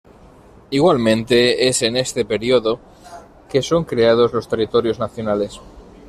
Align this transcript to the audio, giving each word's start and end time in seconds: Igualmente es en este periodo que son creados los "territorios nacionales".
Igualmente 0.71 1.67
es 1.67 1.83
en 1.83 1.95
este 1.95 2.25
periodo 2.25 2.79
que 3.47 3.61
son 3.61 3.83
creados 3.83 4.33
los 4.33 4.47
"territorios 4.47 4.97
nacionales". 4.97 5.59